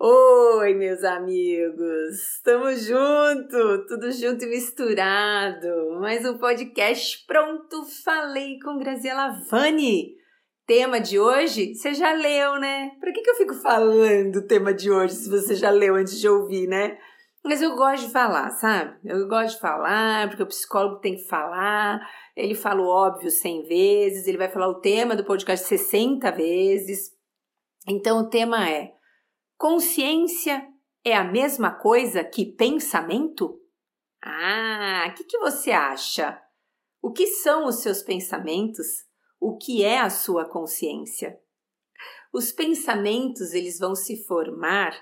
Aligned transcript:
Oi, 0.00 0.74
meus 0.74 1.04
amigos! 1.04 2.18
Estamos 2.34 2.86
junto, 2.86 3.86
tudo 3.86 4.10
junto 4.10 4.44
e 4.44 4.48
misturado. 4.48 6.00
Mais 6.00 6.26
um 6.26 6.38
podcast 6.38 7.24
pronto. 7.24 7.84
Falei 8.04 8.58
com 8.58 8.78
Graziela 8.78 9.30
Vani. 9.48 10.16
Tema 10.66 11.00
de 11.00 11.16
hoje, 11.20 11.76
você 11.76 11.94
já 11.94 12.12
leu, 12.12 12.58
né? 12.58 12.90
Por 12.98 13.12
que, 13.12 13.22
que 13.22 13.30
eu 13.30 13.36
fico 13.36 13.54
falando 13.54 14.36
o 14.36 14.46
tema 14.46 14.74
de 14.74 14.90
hoje 14.90 15.14
se 15.14 15.30
você 15.30 15.54
já 15.54 15.70
leu 15.70 15.94
antes 15.94 16.18
de 16.20 16.28
ouvir, 16.28 16.66
né? 16.66 16.98
Mas 17.42 17.62
eu 17.62 17.74
gosto 17.74 18.06
de 18.06 18.12
falar, 18.12 18.50
sabe? 18.50 18.98
Eu 19.02 19.26
gosto 19.26 19.54
de 19.54 19.60
falar, 19.60 20.28
porque 20.28 20.42
o 20.42 20.46
psicólogo 20.46 21.00
tem 21.00 21.16
que 21.16 21.26
falar. 21.26 22.00
Ele 22.36 22.54
fala 22.54 22.82
o 22.82 22.88
óbvio 22.88 23.30
100 23.30 23.66
vezes, 23.66 24.26
ele 24.26 24.36
vai 24.38 24.48
falar 24.48 24.68
o 24.68 24.80
tema 24.80 25.16
do 25.16 25.24
podcast 25.24 25.66
60 25.66 26.30
vezes. 26.32 27.10
Então 27.88 28.20
o 28.20 28.28
tema 28.28 28.68
é: 28.68 28.92
consciência 29.56 30.66
é 31.04 31.16
a 31.16 31.24
mesma 31.24 31.70
coisa 31.70 32.22
que 32.22 32.44
pensamento? 32.44 33.58
Ah, 34.22 35.06
o 35.08 35.14
que, 35.14 35.24
que 35.24 35.38
você 35.38 35.70
acha? 35.70 36.38
O 37.02 37.10
que 37.10 37.26
são 37.26 37.64
os 37.64 37.80
seus 37.80 38.02
pensamentos? 38.02 38.86
O 39.40 39.56
que 39.56 39.82
é 39.82 39.98
a 39.98 40.10
sua 40.10 40.44
consciência? 40.44 41.40
Os 42.32 42.52
pensamentos 42.52 43.54
eles 43.54 43.78
vão 43.78 43.94
se 43.94 44.24
formar 44.26 44.92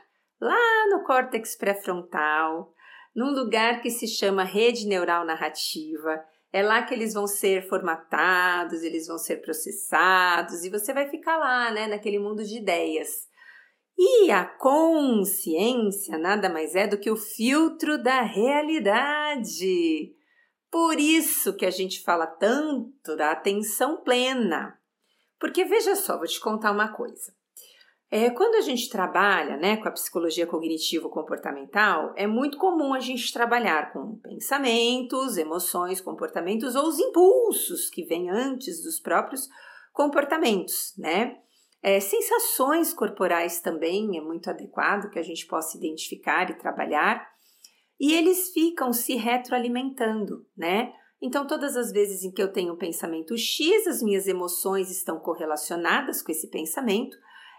lá 0.40 0.86
no 0.90 1.04
córtex 1.04 1.56
pré-frontal, 1.56 2.72
num 3.14 3.32
lugar 3.32 3.80
que 3.80 3.90
se 3.90 4.06
chama 4.06 4.44
rede 4.44 4.86
neural 4.86 5.24
narrativa. 5.24 6.24
É 6.52 6.62
lá 6.62 6.82
que 6.82 6.94
eles 6.94 7.12
vão 7.12 7.26
ser 7.26 7.68
formatados, 7.68 8.82
eles 8.82 9.06
vão 9.06 9.18
ser 9.18 9.38
processados 9.38 10.64
e 10.64 10.70
você 10.70 10.94
vai 10.94 11.08
ficar 11.08 11.36
lá, 11.36 11.70
né, 11.70 11.86
naquele 11.86 12.18
mundo 12.18 12.42
de 12.44 12.56
ideias. 12.56 13.28
E 13.98 14.30
a 14.30 14.44
consciência 14.44 16.16
nada 16.16 16.48
mais 16.48 16.76
é 16.76 16.86
do 16.86 16.98
que 16.98 17.10
o 17.10 17.16
filtro 17.16 18.00
da 18.00 18.22
realidade. 18.22 20.14
Por 20.70 21.00
isso 21.00 21.56
que 21.56 21.66
a 21.66 21.70
gente 21.70 22.02
fala 22.02 22.26
tanto 22.26 23.16
da 23.16 23.32
atenção 23.32 24.02
plena. 24.02 24.78
Porque 25.40 25.64
veja 25.64 25.96
só, 25.96 26.16
vou 26.16 26.26
te 26.26 26.40
contar 26.40 26.70
uma 26.70 26.92
coisa. 26.92 27.37
É, 28.10 28.30
quando 28.30 28.54
a 28.54 28.62
gente 28.62 28.88
trabalha 28.88 29.58
né, 29.58 29.76
com 29.76 29.86
a 29.86 29.92
psicologia 29.92 30.46
cognitivo-comportamental, 30.46 32.14
é 32.16 32.26
muito 32.26 32.56
comum 32.56 32.94
a 32.94 33.00
gente 33.00 33.30
trabalhar 33.30 33.92
com 33.92 34.16
pensamentos, 34.16 35.36
emoções, 35.36 36.00
comportamentos 36.00 36.74
ou 36.74 36.86
os 36.86 36.98
impulsos 36.98 37.90
que 37.90 38.04
vêm 38.04 38.30
antes 38.30 38.82
dos 38.82 38.98
próprios 38.98 39.46
comportamentos, 39.92 40.94
né? 40.96 41.36
É, 41.82 42.00
sensações 42.00 42.92
corporais 42.94 43.60
também 43.60 44.16
é 44.16 44.20
muito 44.20 44.48
adequado 44.48 45.10
que 45.10 45.18
a 45.18 45.22
gente 45.22 45.46
possa 45.46 45.76
identificar 45.76 46.50
e 46.50 46.58
trabalhar. 46.58 47.28
E 48.00 48.14
eles 48.14 48.50
ficam 48.52 48.92
se 48.92 49.16
retroalimentando, 49.16 50.46
né? 50.56 50.92
Então, 51.20 51.46
todas 51.46 51.76
as 51.76 51.92
vezes 51.92 52.22
em 52.22 52.32
que 52.32 52.42
eu 52.42 52.52
tenho 52.52 52.72
um 52.72 52.78
pensamento 52.78 53.36
X, 53.36 53.86
as 53.86 54.02
minhas 54.02 54.26
emoções 54.26 54.90
estão 54.90 55.18
correlacionadas 55.18 56.22
com 56.22 56.32
esse 56.32 56.48
pensamento 56.48 57.16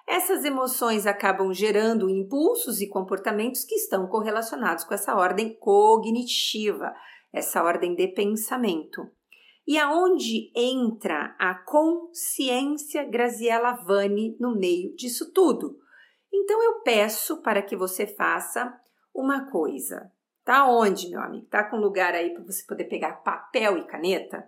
essas 0.10 0.44
emoções 0.44 1.06
acabam 1.06 1.54
gerando 1.54 2.10
impulsos 2.10 2.82
e 2.82 2.90
comportamentos 2.90 3.64
que 3.64 3.76
estão 3.76 4.08
correlacionados 4.08 4.84
com 4.84 4.96
essa 4.96 5.16
ordem 5.16 5.56
cognitiva, 5.60 6.92
essa 7.32 7.64
ordem 7.64 7.94
de 7.94 8.08
pensamento. 8.08 9.08
E 9.68 9.78
aonde 9.78 10.52
entra 10.56 11.36
a 11.38 11.54
consciência 11.54 13.04
Graziella 13.04 13.74
Vani 13.74 14.36
no 14.40 14.56
meio 14.56 14.96
disso 14.96 15.32
tudo? 15.32 15.78
Então 16.34 16.60
eu 16.64 16.82
peço 16.82 17.44
para 17.44 17.62
que 17.62 17.78
você 17.78 18.08
faça 18.08 18.76
uma 19.14 19.52
coisa. 19.52 20.12
Tá 20.44 20.68
onde, 20.68 21.08
meu 21.12 21.22
amigo? 21.22 21.46
Tá 21.46 21.64
com 21.64 21.78
lugar 21.78 22.16
aí 22.16 22.34
para 22.34 22.44
você 22.44 22.66
poder 22.66 22.86
pegar 22.86 23.18
papel 23.18 23.78
e 23.78 23.86
caneta? 23.86 24.44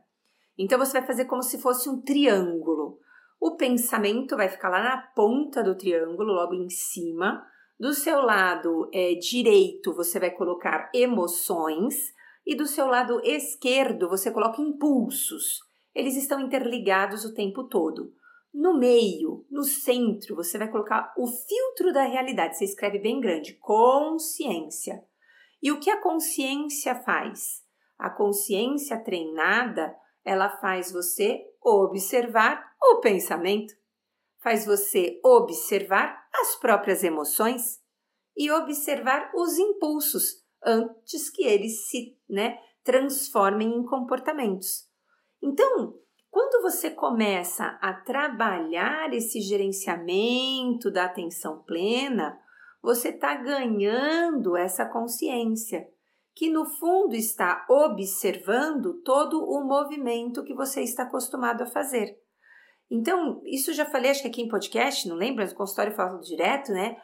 Então 0.57 0.79
você 0.79 0.93
vai 0.93 1.05
fazer 1.05 1.25
como 1.25 1.43
se 1.43 1.61
fosse 1.61 1.87
um 1.87 2.01
triângulo. 2.01 2.97
O 3.41 3.55
pensamento 3.55 4.37
vai 4.37 4.47
ficar 4.47 4.69
lá 4.69 4.83
na 4.83 5.01
ponta 5.15 5.63
do 5.63 5.75
triângulo, 5.75 6.31
logo 6.31 6.53
em 6.53 6.69
cima. 6.69 7.43
Do 7.79 7.91
seu 7.91 8.21
lado 8.21 8.87
é, 8.93 9.15
direito, 9.15 9.95
você 9.95 10.19
vai 10.19 10.29
colocar 10.29 10.91
emoções, 10.93 12.13
e 12.45 12.55
do 12.55 12.67
seu 12.67 12.85
lado 12.85 13.19
esquerdo, 13.23 14.07
você 14.07 14.29
coloca 14.29 14.61
impulsos. 14.61 15.59
Eles 15.93 16.15
estão 16.15 16.39
interligados 16.39 17.25
o 17.25 17.33
tempo 17.33 17.63
todo. 17.63 18.13
No 18.53 18.77
meio, 18.77 19.43
no 19.49 19.63
centro, 19.63 20.35
você 20.35 20.59
vai 20.59 20.69
colocar 20.69 21.11
o 21.17 21.25
filtro 21.25 21.91
da 21.91 22.03
realidade. 22.03 22.57
Você 22.57 22.65
escreve 22.65 22.99
bem 22.99 23.19
grande: 23.19 23.55
consciência. 23.55 25.03
E 25.63 25.71
o 25.71 25.79
que 25.79 25.89
a 25.89 25.99
consciência 25.99 26.93
faz? 26.93 27.63
A 27.97 28.09
consciência 28.11 29.03
treinada, 29.03 29.95
ela 30.23 30.49
faz 30.57 30.91
você 30.91 31.41
observar 31.61 32.73
o 32.81 32.99
pensamento 32.99 33.73
faz 34.41 34.65
você 34.65 35.19
observar 35.23 36.27
as 36.33 36.55
próprias 36.55 37.03
emoções 37.03 37.79
e 38.35 38.51
observar 38.51 39.31
os 39.35 39.57
impulsos 39.57 40.43
antes 40.63 41.29
que 41.29 41.43
eles 41.43 41.87
se 41.87 42.17
né, 42.29 42.57
transformem 42.83 43.69
em 43.69 43.85
comportamentos. 43.85 44.89
Então, 45.41 45.95
quando 46.29 46.61
você 46.61 46.89
começa 46.89 47.77
a 47.81 47.93
trabalhar 47.93 49.13
esse 49.13 49.41
gerenciamento 49.41 50.89
da 50.89 51.05
atenção 51.05 51.61
plena, 51.63 52.39
você 52.81 53.09
está 53.09 53.35
ganhando 53.35 54.57
essa 54.57 54.85
consciência, 54.85 55.87
que 56.41 56.49
no 56.49 56.65
fundo 56.65 57.13
está 57.15 57.67
observando 57.69 58.99
todo 59.03 59.43
o 59.43 59.63
movimento 59.63 60.43
que 60.43 60.55
você 60.55 60.81
está 60.81 61.03
acostumado 61.03 61.61
a 61.61 61.67
fazer. 61.67 62.17
Então, 62.89 63.43
isso 63.45 63.71
já 63.73 63.85
falei, 63.85 64.09
acho 64.09 64.23
que 64.23 64.27
aqui 64.27 64.41
em 64.41 64.47
podcast, 64.47 65.07
não 65.07 65.15
lembra? 65.15 65.45
No 65.45 65.53
consultório 65.53 65.93
falo 65.93 66.19
direto, 66.19 66.71
né? 66.71 66.97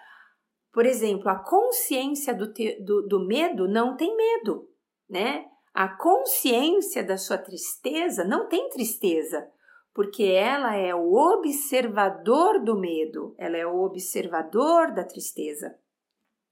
Por 0.73 0.87
exemplo, 0.87 1.29
a 1.29 1.35
consciência 1.35 2.33
do, 2.33 2.51
te, 2.51 2.83
do, 2.83 3.07
do 3.07 3.27
medo 3.27 3.67
não 3.67 3.95
tem 3.95 4.17
medo, 4.17 4.67
né? 5.07 5.45
A 5.71 5.87
consciência 5.87 7.03
da 7.03 7.15
sua 7.15 7.37
tristeza 7.37 8.23
não 8.23 8.47
tem 8.47 8.67
tristeza, 8.69 9.47
porque 9.93 10.23
ela 10.23 10.75
é 10.75 10.95
o 10.95 11.13
observador 11.13 12.63
do 12.63 12.75
medo, 12.75 13.35
ela 13.37 13.55
é 13.55 13.67
o 13.67 13.83
observador 13.83 14.95
da 14.95 15.03
tristeza. 15.03 15.77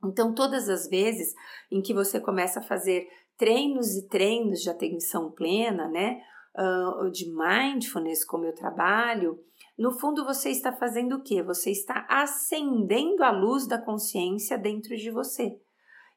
Então, 0.03 0.33
todas 0.33 0.69
as 0.69 0.87
vezes 0.87 1.33
em 1.71 1.81
que 1.81 1.93
você 1.93 2.19
começa 2.19 2.59
a 2.59 2.63
fazer 2.63 3.07
treinos 3.37 3.95
e 3.95 4.07
treinos 4.07 4.59
de 4.59 4.69
atenção 4.69 5.31
plena, 5.31 5.87
né? 5.87 6.21
uh, 6.57 7.09
de 7.11 7.25
mindfulness, 7.31 8.25
como 8.25 8.45
eu 8.45 8.53
trabalho, 8.53 9.39
no 9.77 9.91
fundo 9.91 10.23
você 10.23 10.49
está 10.49 10.71
fazendo 10.71 11.17
o 11.17 11.23
quê? 11.23 11.43
Você 11.43 11.71
está 11.71 12.05
acendendo 12.09 13.23
a 13.23 13.31
luz 13.31 13.67
da 13.67 13.77
consciência 13.77 14.57
dentro 14.57 14.95
de 14.95 15.11
você. 15.11 15.59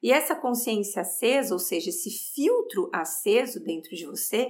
E 0.01 0.13
essa 0.13 0.37
consciência 0.37 1.03
acesa, 1.03 1.53
ou 1.53 1.59
seja, 1.59 1.91
esse 1.91 2.11
filtro 2.35 2.89
aceso 2.93 3.61
dentro 3.61 3.91
de 3.91 4.07
você, 4.07 4.49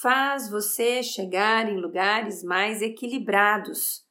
faz 0.00 0.50
você 0.50 1.02
chegar 1.02 1.68
em 1.68 1.80
lugares 1.80 2.42
mais 2.42 2.82
equilibrados. 2.82 4.04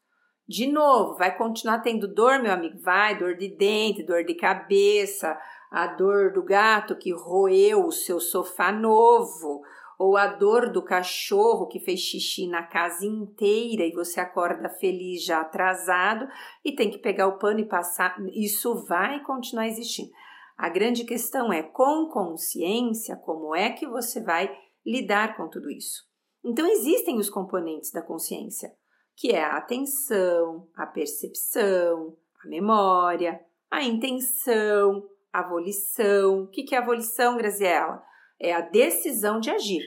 De 0.51 0.67
novo, 0.67 1.15
vai 1.15 1.37
continuar 1.37 1.79
tendo 1.79 2.13
dor, 2.13 2.43
meu 2.43 2.51
amigo? 2.51 2.77
Vai, 2.81 3.17
dor 3.17 3.37
de 3.37 3.47
dente, 3.55 4.03
dor 4.03 4.25
de 4.25 4.35
cabeça, 4.35 5.39
a 5.71 5.87
dor 5.87 6.33
do 6.33 6.43
gato 6.43 6.97
que 6.97 7.13
roeu 7.13 7.85
o 7.85 7.91
seu 7.93 8.19
sofá 8.19 8.69
novo, 8.69 9.61
ou 9.97 10.17
a 10.17 10.27
dor 10.27 10.69
do 10.69 10.83
cachorro 10.83 11.67
que 11.67 11.79
fez 11.79 12.01
xixi 12.01 12.47
na 12.47 12.63
casa 12.63 13.05
inteira 13.05 13.85
e 13.85 13.93
você 13.93 14.19
acorda 14.19 14.67
feliz 14.67 15.23
já 15.23 15.39
atrasado 15.39 16.27
e 16.65 16.75
tem 16.75 16.91
que 16.91 16.97
pegar 16.97 17.29
o 17.29 17.39
pano 17.39 17.61
e 17.61 17.65
passar, 17.65 18.17
isso 18.33 18.85
vai 18.85 19.23
continuar 19.23 19.67
existindo. 19.67 20.11
A 20.57 20.67
grande 20.67 21.05
questão 21.05 21.53
é 21.53 21.63
com 21.63 22.09
consciência 22.11 23.15
como 23.15 23.55
é 23.55 23.69
que 23.69 23.87
você 23.87 24.21
vai 24.21 24.53
lidar 24.85 25.37
com 25.37 25.47
tudo 25.47 25.71
isso. 25.71 26.03
Então 26.43 26.67
existem 26.67 27.17
os 27.17 27.29
componentes 27.29 27.89
da 27.89 28.01
consciência, 28.01 28.69
que 29.15 29.31
é 29.31 29.43
a 29.43 29.57
atenção, 29.57 30.67
a 30.75 30.85
percepção, 30.85 32.17
a 32.43 32.47
memória, 32.47 33.39
a 33.69 33.83
intenção, 33.83 35.07
a 35.31 35.47
volição. 35.47 36.43
O 36.43 36.47
que 36.47 36.73
é 36.73 36.77
a 36.77 36.85
volição, 36.85 37.37
Graziela? 37.37 38.03
é 38.41 38.51
a 38.53 38.61
decisão 38.61 39.39
de 39.39 39.51
agir. 39.51 39.83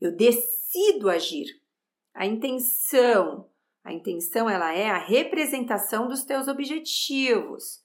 Eu 0.00 0.16
decido 0.16 1.10
agir. 1.10 1.46
A 2.14 2.24
intenção, 2.24 3.50
a 3.84 3.92
intenção 3.92 4.48
ela 4.48 4.72
é 4.72 4.88
a 4.88 4.96
representação 4.96 6.08
dos 6.08 6.24
teus 6.24 6.48
objetivos. 6.48 7.84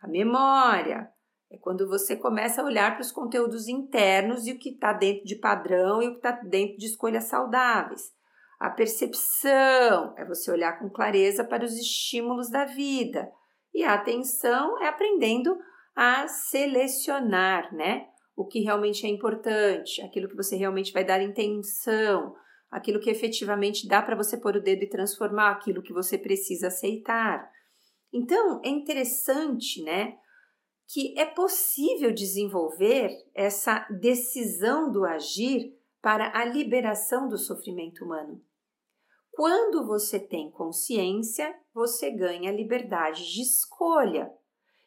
A 0.00 0.06
memória 0.06 1.10
é 1.50 1.58
quando 1.58 1.88
você 1.88 2.14
começa 2.14 2.62
a 2.62 2.64
olhar 2.64 2.92
para 2.92 3.02
os 3.02 3.10
conteúdos 3.10 3.66
internos 3.66 4.46
e 4.46 4.52
o 4.52 4.58
que 4.58 4.70
está 4.70 4.92
dentro 4.92 5.24
de 5.24 5.36
padrão 5.36 6.00
e 6.00 6.08
o 6.08 6.12
que 6.12 6.18
está 6.18 6.32
dentro 6.32 6.76
de 6.78 6.86
escolhas 6.86 7.24
saudáveis. 7.24 8.12
A 8.62 8.70
percepção 8.70 10.14
é 10.16 10.24
você 10.24 10.48
olhar 10.48 10.78
com 10.78 10.88
clareza 10.88 11.42
para 11.42 11.64
os 11.64 11.72
estímulos 11.72 12.48
da 12.48 12.64
vida. 12.64 13.28
E 13.74 13.82
a 13.82 13.94
atenção 13.94 14.80
é 14.80 14.86
aprendendo 14.86 15.58
a 15.96 16.28
selecionar, 16.28 17.74
né? 17.74 18.06
O 18.36 18.46
que 18.46 18.60
realmente 18.60 19.04
é 19.04 19.08
importante, 19.08 20.00
aquilo 20.02 20.28
que 20.28 20.36
você 20.36 20.54
realmente 20.54 20.92
vai 20.92 21.04
dar 21.04 21.20
intenção, 21.20 22.36
aquilo 22.70 23.00
que 23.00 23.10
efetivamente 23.10 23.88
dá 23.88 24.00
para 24.00 24.14
você 24.14 24.36
pôr 24.36 24.54
o 24.54 24.62
dedo 24.62 24.84
e 24.84 24.88
transformar, 24.88 25.50
aquilo 25.50 25.82
que 25.82 25.92
você 25.92 26.16
precisa 26.16 26.68
aceitar. 26.68 27.50
Então, 28.12 28.60
é 28.64 28.68
interessante, 28.68 29.82
né? 29.82 30.16
Que 30.86 31.18
é 31.18 31.26
possível 31.26 32.14
desenvolver 32.14 33.10
essa 33.34 33.80
decisão 33.90 34.88
do 34.88 35.04
agir 35.04 35.76
para 36.00 36.30
a 36.32 36.44
liberação 36.44 37.28
do 37.28 37.36
sofrimento 37.36 38.04
humano. 38.04 38.40
Quando 39.32 39.86
você 39.86 40.20
tem 40.20 40.50
consciência, 40.50 41.54
você 41.74 42.10
ganha 42.10 42.52
liberdade 42.52 43.32
de 43.32 43.42
escolha. 43.42 44.30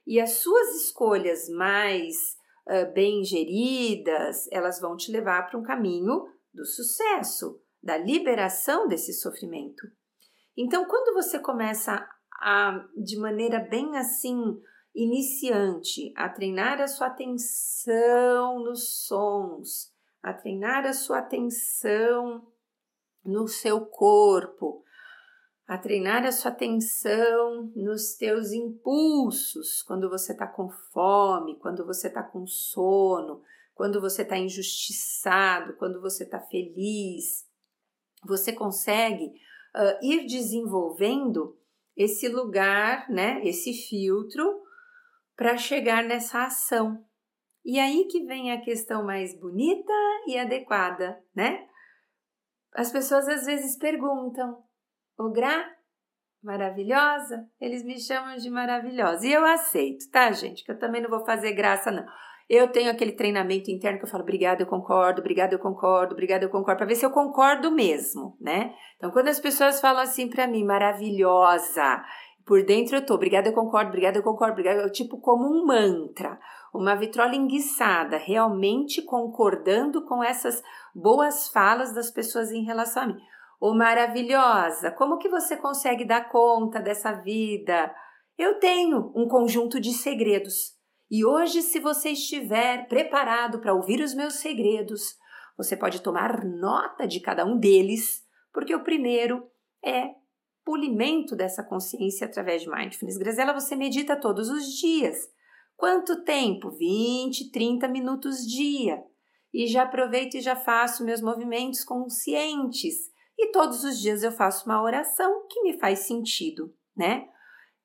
E 0.06 0.20
as 0.20 0.34
suas 0.34 0.76
escolhas 0.76 1.50
mais 1.50 2.38
uh, 2.68 2.94
bem 2.94 3.24
geridas, 3.24 4.48
elas 4.52 4.80
vão 4.80 4.96
te 4.96 5.12
levar 5.12 5.50
para 5.50 5.60
um 5.60 5.64
caminho 5.64 6.28
do 6.54 6.64
sucesso, 6.64 7.60
da 7.82 7.98
liberação 7.98 8.88
desse 8.88 9.14
sofrimento. 9.14 9.88
Então, 10.56 10.86
quando 10.86 11.14
você 11.14 11.40
começa 11.40 12.08
a, 12.40 12.86
de 12.96 13.18
maneira 13.18 13.60
bem 13.60 13.98
assim, 13.98 14.40
iniciante, 14.94 16.14
a 16.16 16.30
treinar 16.30 16.80
a 16.80 16.88
sua 16.88 17.08
atenção 17.08 18.60
nos 18.60 19.06
sons, 19.06 19.92
a 20.22 20.34
treinar 20.34 20.86
a 20.86 20.94
sua 20.94 21.18
atenção 21.18 22.48
no 23.26 23.48
seu 23.48 23.86
corpo, 23.86 24.84
a 25.68 25.78
treinar 25.78 26.24
a 26.26 26.32
sua 26.32 26.52
atenção 26.52 27.72
nos 27.76 28.16
teus 28.16 28.52
impulsos, 28.52 29.82
quando 29.82 30.10
você 30.10 30.32
está 30.32 30.46
com 30.46 30.70
fome, 30.70 31.58
quando 31.58 31.86
você 31.86 32.08
está 32.08 32.22
com 32.22 32.46
sono, 32.46 33.42
quando 33.74 34.00
você 34.00 34.22
está 34.22 34.38
injustiçado, 34.38 35.74
quando 35.74 36.00
você 36.00 36.24
está 36.24 36.40
feliz. 36.40 37.48
Você 38.24 38.54
consegue 38.54 39.26
uh, 39.26 40.06
ir 40.06 40.28
desenvolvendo 40.28 41.58
esse 41.98 42.28
lugar, 42.28 43.10
né, 43.10 43.42
esse 43.44 43.74
filtro, 43.74 44.62
para 45.36 45.58
chegar 45.58 46.04
nessa 46.04 46.46
ação. 46.46 47.04
E 47.64 47.80
aí 47.80 48.06
que 48.06 48.24
vem 48.24 48.52
a 48.52 48.62
questão 48.62 49.04
mais 49.04 49.38
bonita 49.40 49.94
e 50.28 50.38
adequada, 50.38 51.20
né? 51.36 51.68
As 52.76 52.92
pessoas 52.92 53.28
às 53.28 53.46
vezes 53.46 53.78
perguntam: 53.78 54.58
"O 55.18 55.32
Gra, 55.32 55.66
maravilhosa?" 56.44 57.48
Eles 57.60 57.84
me 57.84 58.00
chamam 58.00 58.36
de 58.36 58.50
maravilhosa. 58.50 59.26
E 59.26 59.32
eu 59.32 59.46
aceito, 59.46 60.10
tá, 60.12 60.32
gente? 60.32 60.64
Que 60.64 60.72
eu 60.72 60.80
também 60.80 61.02
não 61.02 61.10
vou 61.10 61.26
fazer 61.26 61.54
graça 61.54 61.92
não. 61.92 62.06
Eu 62.48 62.68
tenho 62.72 62.92
aquele 62.92 63.14
treinamento 63.14 63.72
interno 63.72 63.98
que 63.98 64.06
eu 64.06 64.10
falo, 64.10 64.22
obrigada, 64.22 64.62
eu 64.62 64.68
concordo, 64.68 65.20
obrigada, 65.20 65.56
eu 65.56 65.60
concordo, 65.60 66.14
obrigada, 66.14 66.46
eu 66.46 66.50
concordo, 66.50 66.78
para 66.78 66.86
ver 66.86 66.96
se 66.96 67.04
eu 67.04 67.10
concordo 67.10 67.72
mesmo, 67.72 68.38
né? 68.40 68.72
Então, 68.98 69.10
quando 69.10 69.30
as 69.30 69.40
pessoas 69.40 69.82
falam 69.82 70.04
assim 70.04 70.30
para 70.30 70.46
mim, 70.46 70.64
maravilhosa, 70.64 72.04
por 72.46 72.64
dentro 72.64 72.98
eu 72.98 73.06
tô, 73.06 73.16
obrigada, 73.16 73.50
eu 73.50 73.54
concordo, 73.54 73.90
obrigada, 73.90 74.20
eu 74.20 74.24
concordo, 74.24 74.54
obrigada, 74.54 74.82
eu, 74.82 74.92
tipo 74.92 75.20
como 75.20 75.48
um 75.48 75.66
mantra, 75.66 76.40
uma 76.72 76.94
vitrola 76.96 77.36
enguiçada, 77.36 78.18
realmente 78.18 79.02
concordando 79.02 80.06
com 80.06 80.24
essas 80.24 80.62
boas 80.96 81.50
falas 81.50 81.94
das 81.94 82.10
pessoas 82.10 82.52
em 82.52 82.64
relação 82.64 83.04
a 83.04 83.08
mim. 83.08 83.18
Ô 83.60 83.76
maravilhosa, 83.76 84.90
como 84.92 85.18
que 85.18 85.30
você 85.30 85.58
consegue 85.58 86.06
dar 86.06 86.30
conta 86.30 86.80
dessa 86.80 87.12
vida? 87.12 87.94
Eu 88.38 88.60
tenho 88.60 89.12
um 89.16 89.28
conjunto 89.28 89.80
de 89.80 89.92
segredos 89.92 90.76
e 91.10 91.24
hoje, 91.24 91.62
se 91.62 91.80
você 91.80 92.10
estiver 92.10 92.88
preparado 92.88 93.60
para 93.60 93.74
ouvir 93.74 94.02
os 94.02 94.14
meus 94.14 94.36
segredos, 94.36 95.16
você 95.56 95.78
pode 95.78 96.02
tomar 96.02 96.44
nota 96.44 97.08
de 97.08 97.20
cada 97.20 97.46
um 97.46 97.58
deles, 97.58 98.26
porque 98.52 98.74
o 98.74 98.84
primeiro 98.84 99.48
é 99.84 100.16
polimento 100.66 101.36
dessa 101.36 101.64
consciência 101.64 102.26
através 102.26 102.64
de 102.64 102.70
mindfulness. 102.70 103.18
Graziela, 103.18 103.54
você 103.54 103.76
medita 103.76 104.20
todos 104.20 104.50
os 104.50 104.66
dias. 104.66 105.30
Quanto 105.78 106.24
tempo? 106.24 106.72
20, 106.72 107.52
30 107.52 107.88
minutos 107.88 108.40
dia. 108.40 109.04
E 109.56 109.68
já 109.68 109.84
aproveito 109.84 110.36
e 110.36 110.42
já 110.42 110.54
faço 110.54 111.06
meus 111.06 111.22
movimentos 111.22 111.82
conscientes. 111.82 113.10
E 113.40 113.54
todos 113.54 113.86
os 113.86 114.02
dias 114.02 114.22
eu 114.22 114.34
faço 114.34 114.66
uma 114.66 114.84
oração 114.84 115.48
que 115.50 115.62
me 115.62 115.80
faz 115.80 116.00
sentido, 116.00 116.74
né? 116.94 117.30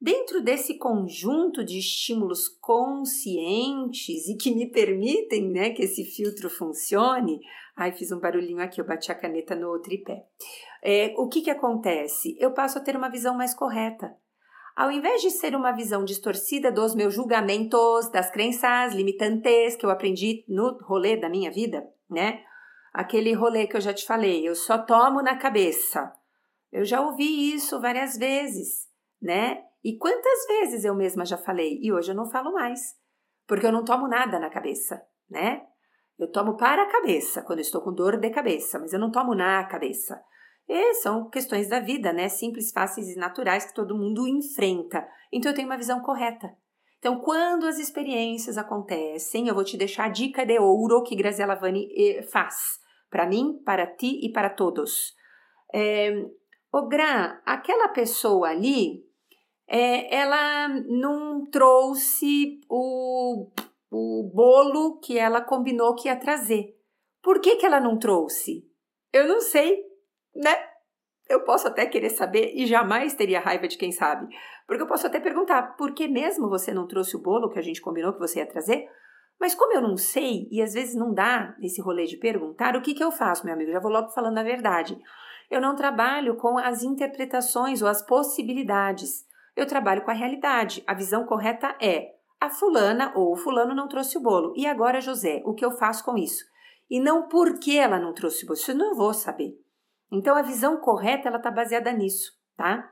Dentro 0.01 0.43
desse 0.43 0.79
conjunto 0.79 1.63
de 1.63 1.79
estímulos 1.79 2.49
conscientes 2.49 4.27
e 4.27 4.37
que 4.37 4.53
me 4.53 4.67
permitem 4.67 5.49
né, 5.49 5.71
que 5.71 5.83
esse 5.83 6.05
filtro 6.05 6.51
funcione, 6.51 7.39
ai, 7.77 7.93
fiz 7.93 8.11
um 8.11 8.19
barulhinho 8.19 8.61
aqui, 8.61 8.81
eu 8.81 8.87
bati 8.87 9.13
a 9.13 9.15
caneta 9.15 9.55
no 9.55 9.79
tripé. 9.79 10.25
É, 10.83 11.15
o 11.19 11.29
que, 11.29 11.41
que 11.41 11.51
acontece? 11.51 12.35
Eu 12.41 12.53
passo 12.53 12.79
a 12.79 12.81
ter 12.81 12.97
uma 12.97 13.11
visão 13.11 13.37
mais 13.37 13.55
correta. 13.55 14.17
Ao 14.81 14.91
invés 14.91 15.21
de 15.21 15.31
ser 15.31 15.55
uma 15.55 15.73
visão 15.73 16.07
distorcida 16.07 16.73
dos 16.73 16.95
meus 16.95 17.13
julgamentos, 17.13 18.11
das 18.11 18.31
crenças 18.31 18.95
limitantes 18.95 19.77
que 19.77 19.85
eu 19.85 19.91
aprendi 19.91 20.43
no 20.49 20.79
rolê 20.85 21.19
da 21.19 21.29
minha 21.29 21.51
vida, 21.51 21.87
né? 22.09 22.43
Aquele 22.91 23.35
rolê 23.35 23.67
que 23.67 23.77
eu 23.77 23.81
já 23.83 23.93
te 23.93 24.07
falei, 24.07 24.49
eu 24.49 24.55
só 24.55 24.79
tomo 24.79 25.21
na 25.21 25.37
cabeça. 25.37 26.11
Eu 26.73 26.83
já 26.83 27.03
ouvi 27.03 27.53
isso 27.53 27.79
várias 27.79 28.17
vezes, 28.17 28.89
né? 29.21 29.63
E 29.85 29.99
quantas 29.99 30.47
vezes 30.49 30.83
eu 30.83 30.95
mesma 30.95 31.27
já 31.27 31.37
falei 31.37 31.79
e 31.83 31.93
hoje 31.93 32.13
eu 32.13 32.17
não 32.17 32.31
falo 32.31 32.51
mais, 32.51 32.81
porque 33.47 33.67
eu 33.67 33.73
não 33.73 33.85
tomo 33.85 34.09
nada 34.09 34.39
na 34.39 34.49
cabeça, 34.49 34.99
né? 35.29 35.61
Eu 36.19 36.33
tomo 36.33 36.57
para 36.57 36.85
a 36.85 36.91
cabeça 36.91 37.43
quando 37.43 37.59
estou 37.59 37.83
com 37.83 37.93
dor 37.93 38.17
de 38.17 38.31
cabeça, 38.31 38.79
mas 38.79 38.95
eu 38.95 38.99
não 38.99 39.11
tomo 39.11 39.35
na 39.35 39.63
cabeça. 39.65 40.19
E 40.73 40.95
são 40.95 41.29
questões 41.29 41.69
da 41.69 41.81
vida, 41.81 42.13
né? 42.13 42.29
Simples, 42.29 42.71
fáceis 42.71 43.09
e 43.09 43.19
naturais 43.19 43.65
que 43.65 43.75
todo 43.75 43.99
mundo 43.99 44.29
enfrenta. 44.29 45.05
Então 45.33 45.51
eu 45.51 45.55
tenho 45.57 45.67
uma 45.67 45.77
visão 45.77 46.01
correta. 46.01 46.49
Então, 47.01 47.19
quando 47.19 47.67
as 47.67 47.81
experiências 47.81 48.57
acontecem, 48.57 49.49
eu 49.49 49.55
vou 49.55 49.65
te 49.65 49.77
deixar 49.77 50.05
a 50.05 50.09
dica 50.09 50.47
de 50.47 50.61
ouro 50.61 51.03
que 51.03 51.17
Graziela 51.17 51.57
Vani 51.57 51.89
eh, 51.97 52.23
faz 52.23 52.79
para 53.11 53.27
mim, 53.27 53.61
para 53.65 53.85
ti 53.85 54.21
e 54.23 54.31
para 54.31 54.49
todos. 54.49 55.13
É, 55.75 56.13
o 56.73 56.87
Gra, 56.87 57.43
aquela 57.45 57.89
pessoa 57.89 58.51
ali, 58.51 59.05
é, 59.67 60.15
ela 60.15 60.69
não 60.69 61.47
trouxe 61.51 62.61
o, 62.69 63.51
o 63.91 64.31
bolo 64.33 65.01
que 65.01 65.19
ela 65.19 65.41
combinou 65.41 65.97
que 65.97 66.07
ia 66.07 66.15
trazer. 66.15 66.77
Por 67.21 67.41
que, 67.41 67.57
que 67.57 67.67
ela 67.67 67.81
não 67.81 67.99
trouxe? 67.99 68.65
Eu 69.13 69.27
não 69.27 69.41
sei, 69.41 69.90
né? 70.35 70.57
Eu 71.29 71.45
posso 71.45 71.69
até 71.69 71.87
querer 71.87 72.11
saber 72.11 72.53
e 72.55 72.67
jamais 72.67 73.15
teria 73.15 73.41
raiva 73.41 73.69
de 73.69 73.79
quem 73.79 73.93
sabe. 73.93 74.27
Porque 74.67 74.83
eu 74.83 74.87
posso 74.87 75.07
até 75.07 75.21
perguntar, 75.21 75.77
por 75.77 75.93
que 75.95 76.09
mesmo 76.09 76.49
você 76.49 76.73
não 76.73 76.87
trouxe 76.87 77.17
o 77.17 77.23
bolo 77.23 77.51
que 77.51 77.59
a 77.59 77.63
gente 77.63 77.81
combinou 77.81 78.13
que 78.13 78.19
você 78.19 78.41
ia 78.41 78.47
trazer? 78.47 78.89
Mas 79.39 79.55
como 79.55 79.73
eu 79.73 79.81
não 79.81 79.97
sei, 79.97 80.49
e 80.51 80.61
às 80.61 80.75
vezes 80.75 80.95
não 80.95 81.15
dá 81.15 81.55
esse 81.63 81.81
rolê 81.81 82.05
de 82.05 82.17
perguntar, 82.17 82.77
o 82.77 82.83
que, 82.83 82.95
que 82.95 83.03
eu 83.03 83.13
faço, 83.13 83.45
meu 83.45 83.55
amigo? 83.55 83.71
Já 83.71 83.81
vou 83.81 83.91
logo 83.91 84.11
falando 84.11 84.39
a 84.39 84.43
verdade. 84.43 84.99
Eu 85.51 85.61
não 85.61 85.75
trabalho 85.75 86.37
com 86.37 86.59
as 86.59 86.83
interpretações 86.83 87.81
ou 87.81 87.89
as 87.89 88.03
possibilidades 88.03 89.25
eu 89.57 89.67
trabalho 89.67 90.03
com 90.03 90.11
a 90.11 90.15
realidade. 90.15 90.83
A 90.87 90.95
visão 90.95 91.27
correta 91.27 91.77
é: 91.81 92.15
a 92.41 92.49
fulana 92.49 93.13
ou 93.15 93.33
o 93.33 93.37
fulano 93.37 93.75
não 93.75 93.89
trouxe 93.89 94.17
o 94.17 94.21
bolo. 94.23 94.55
E 94.57 94.67
agora, 94.67 95.01
José, 95.01 95.43
o 95.45 95.55
que 95.55 95.65
eu 95.65 95.73
faço 95.73 96.05
com 96.05 96.17
isso? 96.17 96.45
E 96.89 97.01
não 97.01 97.29
por 97.29 97.59
que 97.59 97.79
ela 97.79 97.99
não 97.99 98.15
trouxe 98.15 98.45
o 98.45 98.47
bolo. 98.47 98.59
Isso 98.59 98.71
eu 98.71 98.77
não 98.77 98.95
vou 98.95 99.13
saber. 99.13 99.53
Então, 100.11 100.37
a 100.37 100.43
visão 100.43 100.79
correta 100.79 101.29
ela 101.29 101.37
está 101.37 101.51
baseada 101.51 101.93
nisso, 101.93 102.33
tá? 102.57 102.91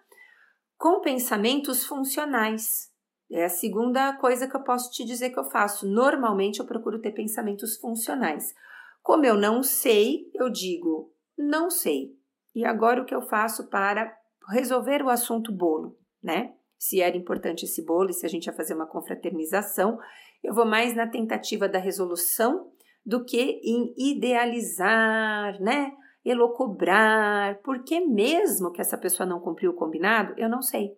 Com 0.77 1.01
pensamentos 1.01 1.85
funcionais. 1.85 2.93
É 3.31 3.45
a 3.45 3.49
segunda 3.49 4.17
coisa 4.17 4.49
que 4.49 4.57
eu 4.57 4.63
posso 4.63 4.91
te 4.91 5.05
dizer 5.05 5.31
que 5.31 5.39
eu 5.39 5.45
faço. 5.45 5.87
Normalmente 5.87 6.61
eu 6.61 6.67
procuro 6.67 7.01
ter 7.01 7.13
pensamentos 7.13 7.77
funcionais. 7.77 8.55
Como 9.03 9.27
eu 9.27 9.37
não 9.37 9.63
sei, 9.63 10.31
eu 10.35 10.49
digo 10.49 11.13
não 11.37 11.71
sei. 11.71 12.17
E 12.55 12.65
agora 12.65 13.03
o 13.03 13.05
que 13.05 13.15
eu 13.15 13.23
faço 13.23 13.69
para 13.69 14.17
resolver 14.49 15.03
o 15.03 15.11
assunto 15.11 15.53
bolo? 15.53 15.99
né? 16.23 16.55
Se 16.79 17.01
era 17.01 17.17
importante 17.17 17.65
esse 17.65 17.85
bolo 17.85 18.11
e 18.11 18.15
se 18.15 18.25
a 18.25 18.29
gente 18.29 18.47
ia 18.47 18.53
fazer 18.53 18.75
uma 18.75 18.87
confraternização, 18.87 19.99
eu 20.43 20.55
vou 20.55 20.67
mais 20.67 20.95
na 20.95 21.07
tentativa 21.07 21.69
da 21.69 21.79
resolução 21.79 22.71
do 23.05 23.25
que 23.25 23.61
em 23.65 23.95
idealizar, 23.97 25.61
né? 25.61 25.93
Elocobrar, 26.29 27.61
porque 27.63 28.01
mesmo 28.01 28.73
que 28.73 28.81
essa 28.81 28.99
pessoa 28.99 29.27
não 29.27 29.41
cumpriu 29.41 29.71
o 29.71 29.77
combinado, 29.77 30.35
eu 30.37 30.49
não 30.49 30.63
sei. 30.63 30.97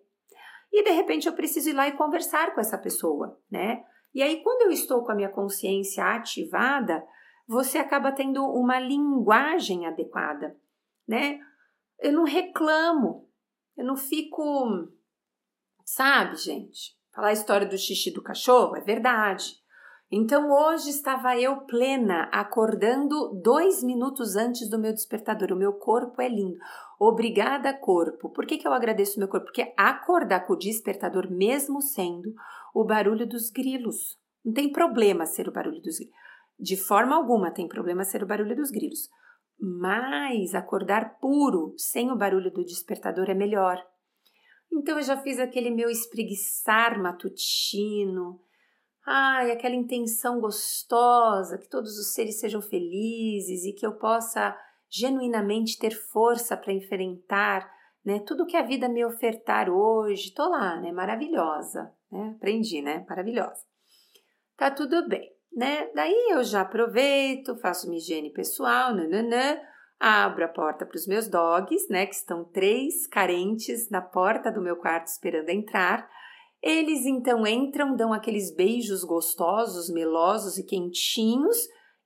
E 0.71 0.83
de 0.83 0.91
repente 0.91 1.27
eu 1.27 1.33
preciso 1.33 1.69
ir 1.69 1.73
lá 1.73 1.87
e 1.87 1.97
conversar 1.97 2.53
com 2.53 2.61
essa 2.61 2.77
pessoa, 2.77 3.39
né? 3.49 3.83
E 4.13 4.21
aí, 4.21 4.43
quando 4.43 4.63
eu 4.63 4.71
estou 4.71 5.03
com 5.03 5.11
a 5.11 5.15
minha 5.15 5.29
consciência 5.29 6.03
ativada, 6.03 7.01
você 7.47 7.77
acaba 7.77 8.11
tendo 8.11 8.43
uma 8.43 8.77
linguagem 8.79 9.85
adequada, 9.85 10.55
né? 11.07 11.39
eu 12.01 12.11
não 12.11 12.23
reclamo, 12.23 13.29
eu 13.77 13.85
não 13.85 13.95
fico. 13.95 14.91
Sabe, 15.85 16.35
gente? 16.35 16.97
Falar 17.13 17.29
a 17.29 17.33
história 17.33 17.67
do 17.67 17.77
xixi 17.77 18.11
do 18.11 18.23
cachorro 18.23 18.75
é 18.75 18.81
verdade. 18.81 19.60
Então 20.13 20.51
hoje 20.51 20.89
estava 20.89 21.39
eu 21.39 21.61
plena, 21.61 22.23
acordando 22.33 23.29
dois 23.41 23.81
minutos 23.81 24.35
antes 24.35 24.69
do 24.69 24.77
meu 24.77 24.91
despertador. 24.91 25.53
O 25.53 25.55
meu 25.55 25.71
corpo 25.71 26.21
é 26.21 26.27
lindo. 26.27 26.57
Obrigada, 26.99 27.73
corpo. 27.73 28.29
Por 28.29 28.45
que, 28.45 28.57
que 28.57 28.67
eu 28.67 28.73
agradeço 28.73 29.17
meu 29.17 29.29
corpo? 29.29 29.45
Porque 29.45 29.73
acordar 29.77 30.45
com 30.45 30.51
o 30.51 30.57
despertador, 30.57 31.31
mesmo 31.31 31.81
sendo 31.81 32.33
o 32.75 32.83
barulho 32.83 33.25
dos 33.25 33.49
grilos. 33.49 34.19
Não 34.43 34.51
tem 34.51 34.69
problema 34.69 35.25
ser 35.25 35.47
o 35.47 35.51
barulho 35.51 35.81
dos 35.81 35.97
grilos. 35.97 36.15
De 36.59 36.75
forma 36.75 37.15
alguma 37.15 37.49
tem 37.49 37.65
problema 37.65 38.03
ser 38.03 38.21
o 38.21 38.27
barulho 38.27 38.55
dos 38.55 38.69
grilos. 38.69 39.09
Mas 39.57 40.53
acordar 40.53 41.19
puro, 41.21 41.73
sem 41.77 42.11
o 42.11 42.17
barulho 42.17 42.51
do 42.51 42.65
despertador, 42.65 43.29
é 43.29 43.33
melhor. 43.33 43.81
Então 44.73 44.97
eu 44.97 45.03
já 45.03 45.15
fiz 45.15 45.39
aquele 45.39 45.69
meu 45.69 45.89
espreguiçar 45.89 47.01
matutino 47.01 48.41
ai, 49.05 49.51
aquela 49.51 49.75
intenção 49.75 50.39
gostosa, 50.39 51.57
que 51.57 51.69
todos 51.69 51.97
os 51.97 52.13
seres 52.13 52.39
sejam 52.39 52.61
felizes 52.61 53.65
e 53.65 53.73
que 53.73 53.85
eu 53.85 53.93
possa 53.93 54.57
genuinamente 54.89 55.79
ter 55.79 55.91
força 55.91 56.57
para 56.57 56.73
enfrentar, 56.73 57.69
né, 58.03 58.19
tudo 58.19 58.45
que 58.45 58.57
a 58.57 58.61
vida 58.61 58.89
me 58.89 59.05
ofertar 59.05 59.69
hoje. 59.69 60.33
Tô 60.33 60.49
lá, 60.49 60.79
né, 60.79 60.91
maravilhosa, 60.91 61.93
né? 62.11 62.33
Aprendi, 62.35 62.81
né? 62.81 63.05
Maravilhosa. 63.07 63.61
Tá 64.57 64.69
tudo 64.69 65.07
bem, 65.07 65.31
né? 65.51 65.89
Daí 65.95 66.29
eu 66.31 66.43
já 66.43 66.61
aproveito, 66.61 67.55
faço 67.57 67.87
minha 67.87 67.99
higiene 67.99 68.31
pessoal, 68.31 68.93
nananã, 68.93 69.59
abro 69.99 70.43
a 70.43 70.47
porta 70.47 70.85
para 70.85 70.97
os 70.97 71.07
meus 71.07 71.27
dogs, 71.27 71.87
né, 71.89 72.05
que 72.05 72.15
estão 72.15 72.43
três 72.43 73.07
carentes 73.07 73.89
na 73.89 74.01
porta 74.01 74.51
do 74.51 74.61
meu 74.61 74.75
quarto 74.75 75.07
esperando 75.07 75.49
entrar. 75.49 76.09
Eles 76.61 77.05
então 77.05 77.45
entram, 77.47 77.95
dão 77.95 78.13
aqueles 78.13 78.53
beijos 78.53 79.03
gostosos, 79.03 79.89
melosos 79.89 80.57
e 80.57 80.63
quentinhos, 80.63 81.57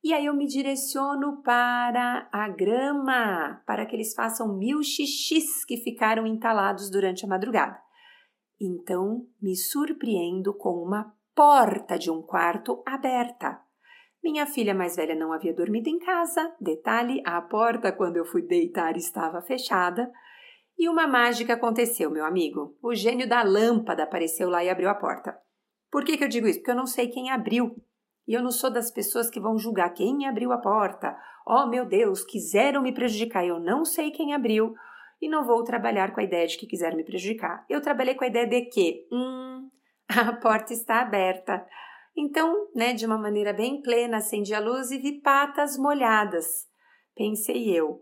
e 0.02 0.14
aí 0.14 0.28
eu 0.28 0.36
me 0.36 0.46
direciono 0.46 1.42
para 1.42 2.30
a 2.32 2.48
grama, 2.48 3.62
para 3.66 3.86
que 3.86 3.96
eles 3.96 4.14
façam 4.14 4.58
mil 4.58 4.82
xixis 4.84 5.66
que 5.66 5.78
ficaram 5.78 6.26
entalados 6.26 6.90
durante 6.90 7.26
a 7.26 7.28
madrugada. 7.28 7.78
Então 8.62 9.26
me 9.42 9.56
surpreendo 9.56 10.54
com 10.54 10.82
uma 10.82 11.14
porta 11.36 11.98
de 11.98 12.10
um 12.10 12.22
quarto 12.22 12.82
aberta. 12.86 13.60
Minha 14.24 14.46
filha 14.46 14.74
mais 14.74 14.96
velha 14.96 15.14
não 15.14 15.34
havia 15.34 15.54
dormido 15.54 15.90
em 15.90 16.00
casa. 16.00 16.56
Detalhe: 16.60 17.22
a 17.26 17.42
porta, 17.42 17.92
quando 17.92 18.18
eu 18.18 18.26
fui 18.26 18.42
deitar, 18.42 18.96
estava 18.96 19.42
fechada. 19.42 20.12
E 20.78 20.90
uma 20.90 21.08
mágica 21.08 21.54
aconteceu, 21.54 22.12
meu 22.12 22.26
amigo. 22.26 22.78
O 22.82 22.94
gênio 22.94 23.28
da 23.28 23.42
lâmpada 23.42 24.04
apareceu 24.04 24.50
lá 24.50 24.64
e 24.64 24.70
abriu 24.70 24.90
a 24.90 24.96
porta. 24.96 25.38
Por 25.90 26.04
que, 26.04 26.18
que 26.18 26.24
eu 26.24 26.28
digo 26.28 26.48
isso? 26.48 26.60
Porque 26.60 26.72
eu 26.72 26.76
não 26.76 26.86
sei 26.86 27.08
quem 27.08 27.32
abriu. 27.32 27.76
E 28.28 28.34
eu 28.34 28.42
não 28.42 28.52
sou 28.52 28.70
das 28.70 28.92
pessoas 28.92 29.30
que 29.30 29.40
vão 29.40 29.58
julgar 29.58 29.94
quem 29.94 30.28
abriu 30.28 30.52
a 30.52 30.58
porta. 30.58 31.16
Oh, 31.48 31.68
meu 31.68 31.86
Deus, 31.86 32.24
quiseram 32.26 32.82
me 32.82 32.92
prejudicar. 32.92 33.46
Eu 33.46 33.60
não 33.60 33.86
sei 33.86 34.12
quem 34.12 34.34
abriu. 34.34 34.74
E 35.22 35.30
não 35.30 35.46
vou 35.46 35.64
trabalhar 35.64 36.14
com 36.14 36.20
a 36.20 36.24
ideia 36.24 36.46
de 36.46 36.58
que 36.58 36.68
quiseram 36.68 36.98
me 36.98 37.06
prejudicar. 37.06 37.66
Eu 37.70 37.82
trabalhei 37.82 38.16
com 38.16 38.26
a 38.26 38.28
ideia 38.28 38.48
de 38.48 38.64
que, 38.64 39.08
hum, 39.12 39.70
a 40.10 40.34
porta 40.34 40.74
está 40.74 41.02
aberta. 41.02 41.66
Então, 42.18 42.68
né, 42.76 42.94
de 42.94 43.06
uma 43.06 43.18
maneira 43.18 43.54
bem 43.54 43.82
plena, 43.82 44.18
acendi 44.18 44.54
a 44.54 44.60
luz 44.60 44.92
e 44.92 44.98
vi 44.98 45.22
patas 45.22 45.78
molhadas. 45.78 46.68
Pensei 47.16 47.70
eu, 47.70 48.02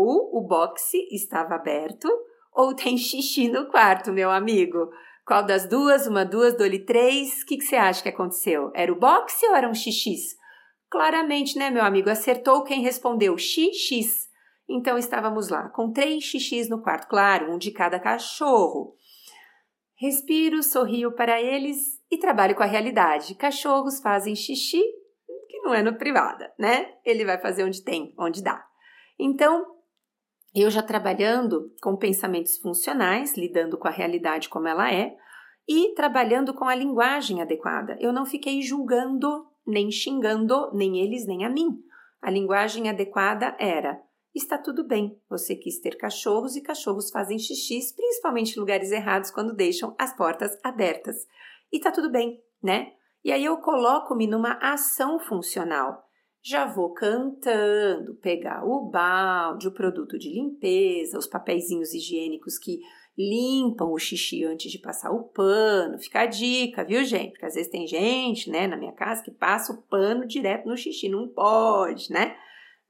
ou 0.00 0.38
o 0.38 0.46
boxe 0.46 1.06
estava 1.10 1.54
aberto, 1.54 2.08
ou 2.52 2.74
tem 2.74 2.96
xixi 2.96 3.48
no 3.48 3.66
quarto, 3.68 4.12
meu 4.12 4.30
amigo. 4.30 4.90
Qual 5.26 5.44
das 5.44 5.66
duas? 5.66 6.06
Uma, 6.06 6.24
duas, 6.24 6.56
dole 6.56 6.80
três. 6.80 7.42
O 7.42 7.46
que, 7.46 7.56
que 7.56 7.64
você 7.64 7.76
acha 7.76 8.02
que 8.02 8.08
aconteceu? 8.08 8.70
Era 8.74 8.92
o 8.92 8.98
boxe 8.98 9.46
ou 9.46 9.54
eram 9.54 9.72
xixis? 9.72 10.36
Claramente, 10.90 11.56
né, 11.56 11.70
meu 11.70 11.84
amigo? 11.84 12.10
Acertou 12.10 12.64
quem 12.64 12.82
respondeu 12.82 13.38
xixis. 13.38 14.28
Então 14.68 14.96
estávamos 14.96 15.48
lá, 15.48 15.68
com 15.68 15.92
três 15.92 16.22
xixis 16.22 16.68
no 16.68 16.80
quarto, 16.80 17.08
claro, 17.08 17.52
um 17.52 17.58
de 17.58 17.72
cada 17.72 17.98
cachorro. 17.98 18.94
Respiro, 19.96 20.62
sorrio 20.62 21.12
para 21.12 21.42
eles 21.42 22.00
e 22.10 22.16
trabalho 22.16 22.54
com 22.54 22.62
a 22.62 22.66
realidade. 22.66 23.34
Cachorros 23.34 24.00
fazem 24.00 24.34
xixi, 24.34 24.82
que 25.48 25.58
não 25.58 25.74
é 25.74 25.82
no 25.82 25.98
privada, 25.98 26.52
né? 26.58 26.94
Ele 27.04 27.24
vai 27.24 27.38
fazer 27.38 27.64
onde 27.64 27.82
tem, 27.82 28.14
onde 28.18 28.42
dá. 28.42 28.64
Então, 29.18 29.66
eu 30.54 30.70
já 30.70 30.82
trabalhando 30.82 31.72
com 31.82 31.96
pensamentos 31.96 32.58
funcionais, 32.58 33.36
lidando 33.36 33.78
com 33.78 33.86
a 33.86 33.92
realidade 33.92 34.48
como 34.48 34.66
ela 34.66 34.92
é, 34.92 35.16
e 35.68 35.94
trabalhando 35.94 36.52
com 36.52 36.64
a 36.64 36.74
linguagem 36.74 37.40
adequada. 37.40 37.96
Eu 38.00 38.12
não 38.12 38.26
fiquei 38.26 38.60
julgando, 38.60 39.46
nem 39.66 39.90
xingando, 39.90 40.70
nem 40.72 40.98
eles, 40.98 41.26
nem 41.26 41.44
a 41.44 41.48
mim. 41.48 41.80
A 42.20 42.30
linguagem 42.30 42.88
adequada 42.88 43.56
era: 43.58 44.00
está 44.34 44.58
tudo 44.58 44.84
bem, 44.84 45.16
você 45.28 45.54
quis 45.54 45.78
ter 45.78 45.96
cachorros 45.96 46.56
e 46.56 46.62
cachorros 46.62 47.10
fazem 47.10 47.38
xixis, 47.38 47.92
principalmente 47.92 48.56
em 48.56 48.60
lugares 48.60 48.90
errados 48.90 49.30
quando 49.30 49.54
deixam 49.54 49.94
as 49.98 50.14
portas 50.16 50.58
abertas. 50.64 51.16
E 51.72 51.76
está 51.76 51.92
tudo 51.92 52.10
bem, 52.10 52.42
né? 52.60 52.92
E 53.22 53.30
aí 53.30 53.44
eu 53.44 53.56
coloco-me 53.58 54.26
numa 54.26 54.54
ação 54.54 55.20
funcional 55.20 56.09
já 56.42 56.66
vou 56.66 56.92
cantando, 56.92 58.14
pegar 58.14 58.64
o 58.64 58.88
balde, 58.88 59.68
o 59.68 59.72
produto 59.72 60.18
de 60.18 60.32
limpeza, 60.32 61.18
os 61.18 61.26
papeizinhos 61.26 61.92
higiênicos 61.92 62.58
que 62.58 62.80
limpam 63.18 63.92
o 63.92 63.98
xixi 63.98 64.44
antes 64.44 64.70
de 64.72 64.78
passar 64.78 65.10
o 65.10 65.24
pano. 65.24 65.98
Fica 65.98 66.20
a 66.20 66.26
dica, 66.26 66.84
viu, 66.84 67.04
gente? 67.04 67.32
Porque 67.32 67.44
às 67.44 67.54
vezes 67.54 67.70
tem 67.70 67.86
gente, 67.86 68.50
né, 68.50 68.66
na 68.66 68.76
minha 68.76 68.92
casa 68.92 69.22
que 69.22 69.30
passa 69.30 69.72
o 69.72 69.82
pano 69.82 70.26
direto 70.26 70.66
no 70.66 70.76
xixi, 70.76 71.08
não 71.08 71.28
pode, 71.28 72.10
né? 72.10 72.34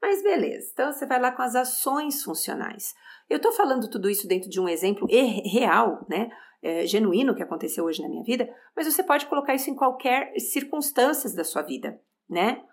Mas 0.01 0.23
beleza, 0.23 0.69
então 0.73 0.91
você 0.91 1.05
vai 1.05 1.19
lá 1.19 1.31
com 1.31 1.41
as 1.41 1.55
ações 1.55 2.23
funcionais. 2.23 2.93
Eu 3.29 3.39
tô 3.39 3.51
falando 3.51 3.89
tudo 3.89 4.09
isso 4.09 4.27
dentro 4.27 4.49
de 4.49 4.59
um 4.59 4.67
exemplo 4.67 5.07
real, 5.07 6.05
né? 6.09 6.29
É, 6.63 6.85
genuíno 6.85 7.35
que 7.35 7.41
aconteceu 7.41 7.85
hoje 7.85 8.03
na 8.03 8.09
minha 8.09 8.23
vida, 8.23 8.47
mas 8.75 8.85
você 8.85 9.03
pode 9.03 9.25
colocar 9.25 9.55
isso 9.55 9.69
em 9.69 9.75
qualquer 9.75 10.31
circunstâncias 10.39 11.33
da 11.33 11.43
sua 11.43 11.63
vida, 11.63 11.99
né? 12.29 12.63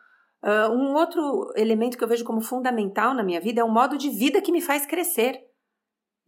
Uh, 0.42 0.70
um 0.70 0.94
outro 0.94 1.52
elemento 1.56 1.98
que 1.98 2.04
eu 2.04 2.08
vejo 2.08 2.24
como 2.24 2.40
fundamental 2.40 3.12
na 3.12 3.24
minha 3.24 3.40
vida 3.40 3.60
é 3.60 3.64
o 3.64 3.70
modo 3.70 3.98
de 3.98 4.08
vida 4.08 4.40
que 4.40 4.52
me 4.52 4.60
faz 4.60 4.86
crescer. 4.86 5.44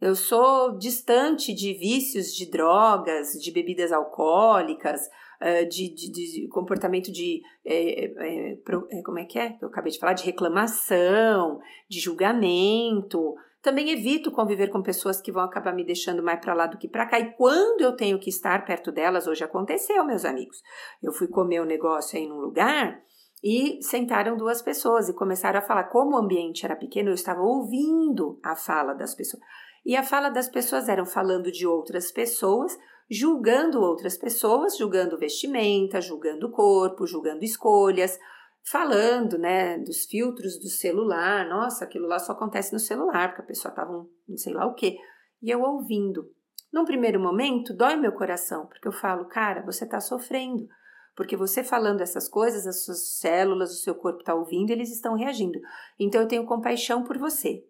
Eu 0.01 0.15
sou 0.15 0.77
distante 0.77 1.53
de 1.53 1.73
vícios 1.73 2.33
de 2.33 2.49
drogas, 2.49 3.33
de 3.33 3.51
bebidas 3.51 3.91
alcoólicas, 3.91 4.99
uh, 5.39 5.69
de, 5.69 5.93
de, 5.93 6.11
de, 6.11 6.47
comportamento 6.49 7.11
de. 7.11 7.41
É, 7.63 8.05
é, 8.05 8.51
é, 8.51 9.01
como 9.03 9.19
é 9.19 9.25
que 9.25 9.39
é? 9.39 9.57
Eu 9.61 9.69
acabei 9.69 9.91
de 9.91 9.99
falar 9.99 10.13
de 10.13 10.25
reclamação, 10.25 11.59
de 11.89 11.99
julgamento. 11.99 13.35
Também 13.61 13.91
evito 13.91 14.31
conviver 14.31 14.69
com 14.69 14.81
pessoas 14.81 15.21
que 15.21 15.31
vão 15.31 15.43
acabar 15.43 15.73
me 15.73 15.85
deixando 15.85 16.23
mais 16.23 16.41
para 16.41 16.55
lá 16.55 16.65
do 16.65 16.79
que 16.79 16.87
para 16.87 17.05
cá. 17.05 17.19
E 17.19 17.31
quando 17.35 17.81
eu 17.81 17.95
tenho 17.95 18.19
que 18.19 18.29
estar 18.29 18.65
perto 18.65 18.91
delas, 18.91 19.27
hoje 19.27 19.43
aconteceu, 19.43 20.03
meus 20.03 20.25
amigos. 20.25 20.57
Eu 21.01 21.13
fui 21.13 21.27
comer 21.27 21.61
um 21.61 21.65
negócio 21.65 22.17
aí 22.17 22.27
num 22.27 22.39
lugar 22.39 22.99
e 23.43 23.81
sentaram 23.81 24.37
duas 24.37 24.61
pessoas 24.61 25.09
e 25.09 25.13
começaram 25.13 25.59
a 25.59 25.63
falar. 25.63 25.85
Como 25.85 26.15
o 26.15 26.19
ambiente 26.19 26.65
era 26.65 26.75
pequeno, 26.75 27.09
eu 27.09 27.15
estava 27.15 27.41
ouvindo 27.41 28.39
a 28.43 28.55
fala 28.55 28.93
das 28.93 29.15
pessoas. 29.15 29.41
E 29.85 29.95
a 29.95 30.03
fala 30.03 30.29
das 30.29 30.47
pessoas 30.47 30.87
eram 30.87 31.05
falando 31.05 31.51
de 31.51 31.65
outras 31.65 32.11
pessoas, 32.11 32.77
julgando 33.09 33.81
outras 33.81 34.17
pessoas, 34.17 34.77
julgando 34.77 35.17
vestimenta, 35.17 35.99
julgando 35.99 36.51
corpo, 36.51 37.07
julgando 37.07 37.43
escolhas, 37.43 38.19
falando, 38.63 39.39
né, 39.39 39.79
dos 39.79 40.05
filtros 40.05 40.59
do 40.59 40.69
celular. 40.69 41.47
Nossa, 41.49 41.85
aquilo 41.85 42.07
lá 42.07 42.19
só 42.19 42.33
acontece 42.33 42.71
no 42.71 42.79
celular, 42.79 43.29
porque 43.29 43.41
a 43.41 43.47
pessoa 43.47 43.71
estava 43.71 43.91
um, 43.91 44.07
não 44.29 44.37
sei 44.37 44.53
lá 44.53 44.67
o 44.67 44.75
quê. 44.75 44.97
E 45.41 45.49
eu 45.49 45.61
ouvindo. 45.61 46.29
Num 46.71 46.85
primeiro 46.85 47.19
momento, 47.19 47.75
dói 47.75 47.95
meu 47.95 48.13
coração, 48.13 48.67
porque 48.67 48.87
eu 48.87 48.93
falo, 48.93 49.25
cara, 49.25 49.65
você 49.65 49.83
está 49.83 49.99
sofrendo. 49.99 50.67
Porque 51.15 51.35
você 51.35 51.63
falando 51.63 52.01
essas 52.01 52.27
coisas, 52.29 52.65
as 52.65 52.85
suas 52.85 53.19
células, 53.19 53.71
o 53.71 53.81
seu 53.81 53.93
corpo 53.93 54.19
está 54.19 54.33
ouvindo 54.33 54.71
eles 54.71 54.91
estão 54.91 55.15
reagindo. 55.15 55.59
Então 55.99 56.21
eu 56.21 56.27
tenho 56.27 56.45
compaixão 56.45 57.03
por 57.03 57.17
você. 57.17 57.65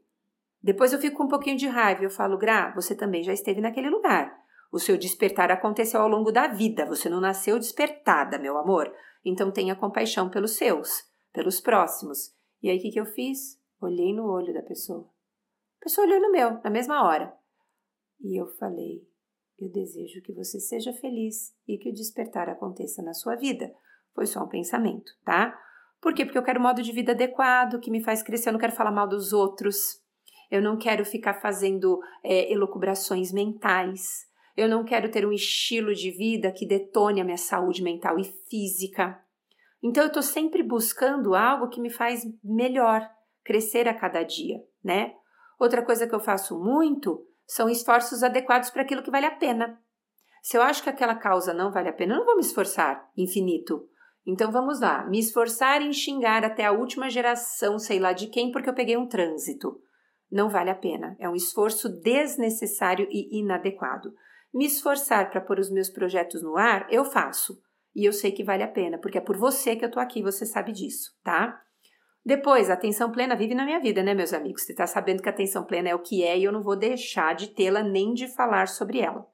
Depois 0.63 0.93
eu 0.93 0.99
fico 0.99 1.17
com 1.17 1.23
um 1.23 1.29
pouquinho 1.29 1.57
de 1.57 1.67
raiva 1.67 2.01
e 2.01 2.05
eu 2.05 2.11
falo, 2.11 2.37
Gra, 2.37 2.71
você 2.75 2.95
também 2.95 3.23
já 3.23 3.33
esteve 3.33 3.61
naquele 3.61 3.89
lugar. 3.89 4.31
O 4.71 4.79
seu 4.79 4.97
despertar 4.97 5.51
aconteceu 5.51 6.01
ao 6.01 6.07
longo 6.07 6.31
da 6.31 6.47
vida. 6.47 6.85
Você 6.85 7.09
não 7.09 7.19
nasceu 7.19 7.57
despertada, 7.57 8.37
meu 8.37 8.57
amor. 8.57 8.93
Então 9.25 9.51
tenha 9.51 9.75
compaixão 9.75 10.29
pelos 10.29 10.55
seus, 10.55 11.03
pelos 11.33 11.59
próximos. 11.59 12.33
E 12.61 12.69
aí 12.69 12.77
o 12.77 12.81
que, 12.81 12.91
que 12.91 12.99
eu 12.99 13.05
fiz? 13.05 13.59
Olhei 13.81 14.13
no 14.13 14.31
olho 14.31 14.53
da 14.53 14.61
pessoa. 14.61 15.09
A 15.79 15.83
pessoa 15.83 16.05
olhou 16.05 16.21
no 16.21 16.31
meu, 16.31 16.61
na 16.63 16.69
mesma 16.69 17.03
hora. 17.03 17.35
E 18.19 18.39
eu 18.39 18.47
falei: 18.47 19.03
eu 19.61 19.69
desejo 19.69 20.21
que 20.21 20.33
você 20.33 20.59
seja 20.59 20.91
feliz 20.93 21.55
e 21.67 21.77
que 21.77 21.89
o 21.89 21.93
despertar 21.93 22.49
aconteça 22.49 23.01
na 23.01 23.13
sua 23.13 23.35
vida. 23.35 23.71
Foi 24.13 24.25
só 24.25 24.43
um 24.43 24.47
pensamento, 24.47 25.11
tá? 25.23 25.57
Por 26.01 26.13
quê? 26.13 26.25
Porque 26.25 26.37
eu 26.37 26.43
quero 26.43 26.59
um 26.59 26.63
modo 26.63 26.81
de 26.81 26.91
vida 26.91 27.11
adequado, 27.11 27.79
que 27.79 27.91
me 27.91 28.03
faz 28.03 28.23
crescer, 28.23 28.49
eu 28.49 28.53
não 28.53 28.59
quero 28.59 28.73
falar 28.73 28.91
mal 28.91 29.07
dos 29.07 29.33
outros. 29.33 30.01
Eu 30.49 30.61
não 30.61 30.77
quero 30.77 31.05
ficar 31.05 31.35
fazendo 31.35 31.99
é, 32.23 32.51
elucubrações 32.51 33.31
mentais. 33.31 34.27
Eu 34.57 34.67
não 34.67 34.83
quero 34.83 35.09
ter 35.09 35.25
um 35.25 35.31
estilo 35.31 35.93
de 35.93 36.11
vida 36.11 36.51
que 36.51 36.65
detone 36.65 37.21
a 37.21 37.23
minha 37.23 37.37
saúde 37.37 37.81
mental 37.81 38.19
e 38.19 38.25
física. 38.49 39.23
Então 39.81 40.03
eu 40.03 40.07
estou 40.07 40.21
sempre 40.21 40.61
buscando 40.61 41.33
algo 41.35 41.69
que 41.69 41.79
me 41.79 41.89
faz 41.89 42.27
melhor, 42.43 43.07
crescer 43.43 43.87
a 43.87 43.93
cada 43.93 44.23
dia, 44.23 44.61
né? 44.83 45.13
Outra 45.57 45.83
coisa 45.83 46.07
que 46.07 46.13
eu 46.13 46.19
faço 46.19 46.59
muito 46.59 47.25
são 47.45 47.69
esforços 47.69 48.23
adequados 48.23 48.69
para 48.69 48.81
aquilo 48.81 49.03
que 49.03 49.11
vale 49.11 49.25
a 49.25 49.35
pena. 49.35 49.79
Se 50.41 50.57
eu 50.57 50.61
acho 50.61 50.81
que 50.81 50.89
aquela 50.89 51.15
causa 51.15 51.53
não 51.53 51.71
vale 51.71 51.89
a 51.89 51.93
pena, 51.93 52.13
eu 52.13 52.19
não 52.19 52.25
vou 52.25 52.35
me 52.35 52.41
esforçar 52.41 53.09
infinito. 53.15 53.87
Então 54.25 54.51
vamos 54.51 54.79
lá, 54.79 55.05
me 55.05 55.19
esforçar 55.19 55.81
em 55.81 55.93
xingar 55.93 56.43
até 56.43 56.65
a 56.65 56.71
última 56.71 57.09
geração, 57.09 57.79
sei 57.79 57.99
lá 57.99 58.13
de 58.13 58.27
quem, 58.27 58.51
porque 58.51 58.69
eu 58.69 58.73
peguei 58.73 58.97
um 58.97 59.07
trânsito. 59.07 59.79
Não 60.31 60.49
vale 60.49 60.69
a 60.69 60.75
pena. 60.75 61.15
É 61.19 61.29
um 61.29 61.35
esforço 61.35 61.89
desnecessário 61.89 63.07
e 63.11 63.39
inadequado. 63.39 64.13
Me 64.53 64.65
esforçar 64.65 65.29
para 65.29 65.41
pôr 65.41 65.59
os 65.59 65.69
meus 65.69 65.89
projetos 65.89 66.41
no 66.41 66.57
ar, 66.57 66.87
eu 66.89 67.03
faço. 67.03 67.61
E 67.95 68.05
eu 68.05 68.13
sei 68.13 68.31
que 68.31 68.43
vale 68.43 68.63
a 68.63 68.67
pena, 68.67 68.97
porque 68.97 69.17
é 69.17 69.21
por 69.21 69.37
você 69.37 69.75
que 69.75 69.83
eu 69.83 69.91
tô 69.91 69.99
aqui, 69.99 70.21
você 70.21 70.45
sabe 70.45 70.71
disso, 70.71 71.11
tá? 71.23 71.61
Depois, 72.23 72.69
a 72.69 72.73
atenção 72.73 73.11
plena 73.11 73.35
vive 73.35 73.55
na 73.55 73.65
minha 73.65 73.79
vida, 73.79 74.03
né, 74.03 74.13
meus 74.13 74.31
amigos? 74.31 74.63
Você 74.63 74.75
tá 74.75 74.85
sabendo 74.85 75.23
que 75.23 75.29
a 75.29 75.31
atenção 75.31 75.63
plena 75.63 75.89
é 75.89 75.95
o 75.95 75.99
que 75.99 76.23
é 76.23 76.37
e 76.37 76.43
eu 76.43 76.51
não 76.51 76.61
vou 76.61 76.75
deixar 76.75 77.33
de 77.33 77.47
tê-la 77.47 77.81
nem 77.81 78.13
de 78.13 78.27
falar 78.27 78.67
sobre 78.67 78.99
ela. 78.99 79.25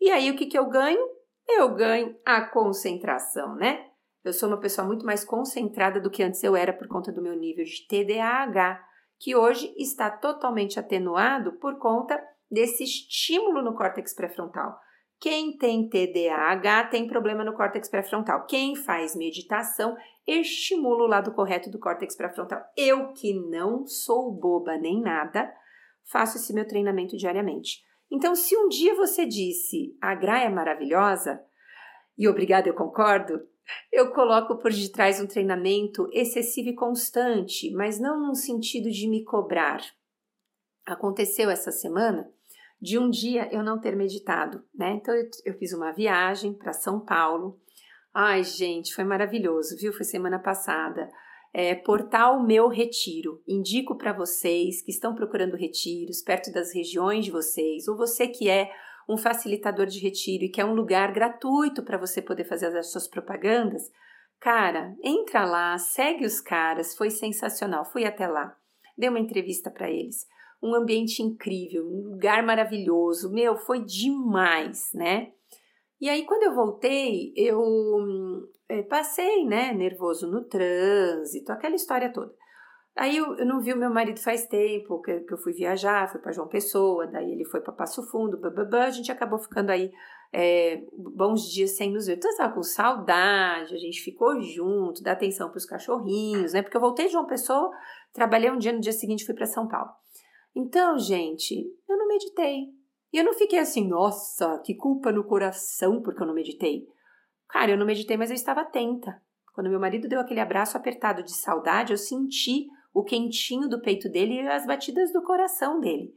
E 0.00 0.10
aí, 0.10 0.30
o 0.30 0.36
que, 0.36 0.46
que 0.46 0.58
eu 0.58 0.68
ganho? 0.68 1.00
Eu 1.48 1.74
ganho 1.74 2.16
a 2.24 2.40
concentração, 2.42 3.54
né? 3.54 3.86
Eu 4.24 4.32
sou 4.32 4.48
uma 4.48 4.58
pessoa 4.58 4.84
muito 4.84 5.06
mais 5.06 5.24
concentrada 5.24 6.00
do 6.00 6.10
que 6.10 6.22
antes 6.22 6.42
eu 6.42 6.56
era 6.56 6.72
por 6.72 6.88
conta 6.88 7.12
do 7.12 7.22
meu 7.22 7.36
nível 7.36 7.64
de 7.64 7.86
TDAH, 7.86 8.84
que 9.20 9.36
hoje 9.36 9.72
está 9.76 10.10
totalmente 10.10 10.80
atenuado 10.80 11.52
por 11.52 11.78
conta 11.78 12.20
desse 12.50 12.82
estímulo 12.82 13.62
no 13.62 13.76
córtex 13.76 14.12
pré-frontal. 14.14 14.76
Quem 15.18 15.56
tem 15.56 15.88
TDAH 15.88 16.88
tem 16.88 17.06
problema 17.06 17.42
no 17.42 17.54
córtex 17.54 17.88
pré-frontal. 17.88 18.44
Quem 18.46 18.76
faz 18.76 19.16
meditação 19.16 19.96
estimula 20.26 21.04
o 21.04 21.08
lado 21.08 21.32
correto 21.32 21.70
do 21.70 21.78
córtex 21.78 22.14
pré-frontal. 22.14 22.62
Eu, 22.76 23.12
que 23.12 23.32
não 23.32 23.86
sou 23.86 24.30
boba 24.30 24.76
nem 24.76 25.00
nada, 25.00 25.50
faço 26.10 26.36
esse 26.36 26.52
meu 26.52 26.66
treinamento 26.66 27.16
diariamente. 27.16 27.82
Então, 28.10 28.34
se 28.34 28.56
um 28.56 28.68
dia 28.68 28.94
você 28.94 29.24
disse 29.24 29.96
a 30.00 30.14
Gra 30.14 30.40
é 30.40 30.48
maravilhosa, 30.48 31.42
e 32.16 32.28
obrigada, 32.28 32.68
eu 32.68 32.74
concordo, 32.74 33.40
eu 33.92 34.12
coloco 34.12 34.56
por 34.58 34.72
detrás 34.72 35.20
um 35.20 35.26
treinamento 35.26 36.08
excessivo 36.12 36.68
e 36.68 36.74
constante, 36.74 37.70
mas 37.72 37.98
não 37.98 38.20
num 38.20 38.34
sentido 38.34 38.90
de 38.90 39.08
me 39.08 39.24
cobrar. 39.24 39.80
Aconteceu 40.84 41.50
essa 41.50 41.72
semana 41.72 42.30
de 42.80 42.98
um 42.98 43.08
dia 43.08 43.48
eu 43.52 43.62
não 43.62 43.80
ter 43.80 43.96
meditado, 43.96 44.62
né? 44.74 44.92
Então 44.92 45.14
eu, 45.14 45.28
eu 45.44 45.54
fiz 45.54 45.72
uma 45.72 45.92
viagem 45.92 46.52
para 46.52 46.72
São 46.72 47.00
Paulo. 47.00 47.58
Ai, 48.14 48.42
gente, 48.44 48.94
foi 48.94 49.04
maravilhoso, 49.04 49.76
viu? 49.76 49.92
Foi 49.92 50.04
semana 50.04 50.38
passada. 50.38 51.10
É, 51.52 51.74
portal 51.74 52.42
Meu 52.42 52.68
Retiro. 52.68 53.42
Indico 53.46 53.96
para 53.96 54.12
vocês 54.12 54.82
que 54.82 54.90
estão 54.90 55.14
procurando 55.14 55.56
retiros 55.56 56.22
perto 56.22 56.52
das 56.52 56.74
regiões 56.74 57.24
de 57.24 57.30
vocês, 57.30 57.88
ou 57.88 57.96
você 57.96 58.28
que 58.28 58.48
é 58.48 58.70
um 59.08 59.16
facilitador 59.16 59.86
de 59.86 60.00
retiro 60.00 60.44
e 60.44 60.50
quer 60.50 60.64
um 60.64 60.74
lugar 60.74 61.12
gratuito 61.12 61.82
para 61.82 61.96
você 61.96 62.20
poder 62.20 62.44
fazer 62.44 62.76
as 62.76 62.90
suas 62.90 63.08
propagandas. 63.08 63.82
Cara, 64.40 64.94
entra 65.02 65.44
lá, 65.44 65.78
segue 65.78 66.26
os 66.26 66.40
caras, 66.40 66.94
foi 66.94 67.08
sensacional. 67.08 67.84
Fui 67.84 68.04
até 68.04 68.26
lá, 68.26 68.54
dei 68.98 69.08
uma 69.08 69.20
entrevista 69.20 69.70
para 69.70 69.90
eles 69.90 70.26
um 70.66 70.74
ambiente 70.74 71.22
incrível, 71.22 71.86
um 71.86 72.10
lugar 72.10 72.42
maravilhoso. 72.42 73.32
Meu, 73.32 73.56
foi 73.56 73.84
demais, 73.84 74.90
né? 74.94 75.32
E 76.00 76.08
aí, 76.08 76.26
quando 76.26 76.42
eu 76.42 76.54
voltei, 76.54 77.32
eu 77.36 78.48
é, 78.68 78.82
passei, 78.82 79.46
né, 79.46 79.72
nervoso 79.72 80.30
no 80.30 80.44
trânsito, 80.44 81.50
aquela 81.52 81.74
história 81.74 82.12
toda. 82.12 82.34
Aí 82.94 83.16
eu, 83.16 83.36
eu 83.36 83.46
não 83.46 83.60
vi 83.60 83.72
o 83.72 83.76
meu 83.76 83.90
marido 83.90 84.18
faz 84.20 84.46
tempo, 84.46 85.02
que, 85.02 85.20
que 85.20 85.32
eu 85.32 85.38
fui 85.38 85.52
viajar, 85.52 86.10
fui 86.10 86.20
para 86.20 86.32
João 86.32 86.48
Pessoa, 86.48 87.06
daí 87.06 87.30
ele 87.30 87.44
foi 87.44 87.60
para 87.60 87.72
Passo 87.72 88.02
Fundo, 88.10 88.38
bababá, 88.38 88.84
a 88.84 88.90
gente 88.90 89.12
acabou 89.12 89.38
ficando 89.38 89.70
aí 89.70 89.92
é, 90.32 90.82
bons 90.96 91.42
dias 91.52 91.72
sem 91.72 91.92
nos 91.92 92.06
ver. 92.06 92.16
Então, 92.16 92.30
eu 92.30 92.32
estava 92.32 92.54
com 92.54 92.62
saudade, 92.62 93.74
a 93.74 93.78
gente 93.78 94.00
ficou 94.00 94.40
junto, 94.40 95.02
dá 95.02 95.12
atenção 95.12 95.50
para 95.50 95.58
os 95.58 95.66
cachorrinhos, 95.66 96.54
né? 96.54 96.62
Porque 96.62 96.76
eu 96.76 96.80
voltei 96.80 97.06
de 97.06 97.12
João 97.12 97.26
Pessoa, 97.26 97.70
trabalhei 98.14 98.50
um 98.50 98.56
dia, 98.56 98.72
no 98.72 98.80
dia 98.80 98.92
seguinte 98.92 99.26
fui 99.26 99.34
para 99.34 99.46
São 99.46 99.68
Paulo. 99.68 99.90
Então, 100.56 100.98
gente, 100.98 101.70
eu 101.86 101.98
não 101.98 102.08
meditei. 102.08 102.72
E 103.12 103.18
eu 103.18 103.24
não 103.24 103.34
fiquei 103.34 103.58
assim, 103.58 103.86
nossa, 103.86 104.58
que 104.60 104.74
culpa 104.74 105.12
no 105.12 105.22
coração 105.22 106.00
porque 106.00 106.22
eu 106.22 106.26
não 106.26 106.32
meditei. 106.32 106.86
Cara, 107.46 107.72
eu 107.72 107.76
não 107.76 107.84
meditei, 107.84 108.16
mas 108.16 108.30
eu 108.30 108.34
estava 108.34 108.62
atenta. 108.62 109.20
Quando 109.54 109.68
meu 109.68 109.78
marido 109.78 110.08
deu 110.08 110.18
aquele 110.18 110.40
abraço 110.40 110.74
apertado 110.74 111.22
de 111.22 111.34
saudade, 111.34 111.92
eu 111.92 111.98
senti 111.98 112.68
o 112.92 113.04
quentinho 113.04 113.68
do 113.68 113.82
peito 113.82 114.08
dele 114.08 114.42
e 114.42 114.48
as 114.48 114.66
batidas 114.66 115.12
do 115.12 115.22
coração 115.22 115.78
dele. 115.78 116.14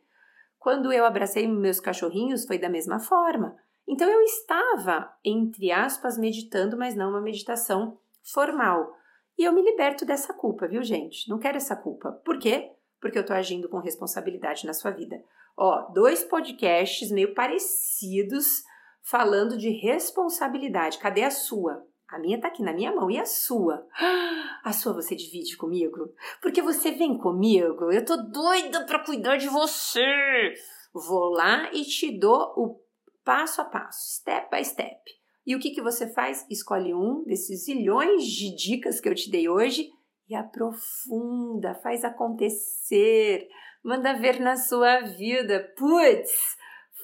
Quando 0.57 0.93
eu 0.93 1.05
abracei 1.05 1.45
meus 1.45 1.81
cachorrinhos, 1.81 2.45
foi 2.45 2.57
da 2.57 2.69
mesma 2.69 2.97
forma. 2.97 3.57
Então 3.85 4.09
eu 4.09 4.21
estava, 4.21 5.13
entre 5.23 5.69
aspas, 5.69 6.17
meditando, 6.17 6.77
mas 6.77 6.95
não 6.95 7.09
uma 7.09 7.21
meditação 7.21 7.99
formal. 8.23 8.89
E 9.37 9.43
eu 9.43 9.51
me 9.51 9.61
liberto 9.61 10.05
dessa 10.05 10.33
culpa, 10.33 10.65
viu, 10.65 10.81
gente? 10.81 11.29
Não 11.29 11.39
quero 11.39 11.57
essa 11.57 11.75
culpa. 11.75 12.13
Por 12.23 12.39
quê? 12.39 12.71
Porque 12.99 13.17
eu 13.17 13.21
estou 13.21 13.35
agindo 13.35 13.69
com 13.69 13.79
responsabilidade 13.79 14.65
na 14.65 14.73
sua 14.73 14.91
vida. 14.91 15.23
Ó, 15.57 15.91
dois 15.93 16.23
podcasts 16.23 17.11
meio 17.11 17.33
parecidos 17.33 18.63
falando 19.01 19.57
de 19.57 19.69
responsabilidade. 19.69 20.99
Cadê 20.99 21.23
a 21.23 21.31
sua? 21.31 21.85
A 22.07 22.17
minha 22.17 22.39
tá 22.39 22.47
aqui 22.47 22.63
na 22.63 22.73
minha 22.73 22.93
mão 22.93 23.09
e 23.11 23.19
a 23.19 23.25
sua? 23.25 23.85
A 24.63 24.73
sua 24.73 24.93
você 24.93 25.15
divide 25.15 25.55
comigo? 25.55 26.13
Porque 26.41 26.61
você 26.61 26.91
vem 26.91 27.17
comigo? 27.17 27.91
Eu 27.91 28.03
tô 28.03 28.17
doida 28.17 28.85
para 28.85 29.03
cuidar 29.03 29.37
de 29.37 29.47
você. 29.47 30.53
Vou 30.93 31.29
lá 31.29 31.71
e 31.71 31.83
te 31.83 32.17
dou 32.17 32.53
o 32.57 32.81
passo 33.23 33.61
a 33.61 33.65
passo, 33.65 34.17
step 34.17 34.49
by 34.49 34.65
step. 34.65 34.99
E 35.45 35.55
o 35.55 35.59
que, 35.59 35.71
que 35.71 35.81
você 35.81 36.11
faz? 36.11 36.45
Escolhe 36.49 36.93
um 36.93 37.23
desses 37.23 37.65
zilhões 37.65 38.25
de 38.25 38.55
dicas 38.55 38.99
que 38.99 39.07
eu 39.07 39.15
te 39.15 39.29
dei 39.29 39.47
hoje 39.47 39.89
e 40.29 40.35
aprofunda, 40.35 41.73
faz 41.81 42.03
acontecer, 42.03 43.47
manda 43.83 44.13
ver 44.13 44.39
na 44.39 44.55
sua 44.55 44.99
vida. 44.99 45.73
Putz, 45.75 46.31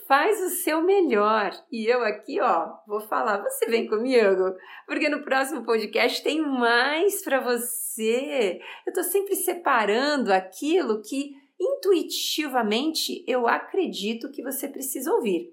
faz 0.07 0.39
o 0.41 0.49
seu 0.49 0.83
melhor. 0.83 1.51
E 1.71 1.85
eu 1.87 2.03
aqui, 2.03 2.39
ó, 2.39 2.71
vou 2.87 3.01
falar, 3.01 3.41
você 3.41 3.65
vem 3.65 3.87
comigo? 3.87 4.55
Porque 4.85 5.09
no 5.09 5.23
próximo 5.23 5.65
podcast 5.65 6.23
tem 6.23 6.41
mais 6.41 7.23
para 7.23 7.39
você. 7.39 8.59
Eu 8.85 8.93
tô 8.93 9.03
sempre 9.03 9.35
separando 9.35 10.31
aquilo 10.31 11.01
que 11.01 11.31
intuitivamente 11.59 13.23
eu 13.27 13.47
acredito 13.47 14.31
que 14.31 14.43
você 14.43 14.67
precisa 14.67 15.11
ouvir. 15.11 15.51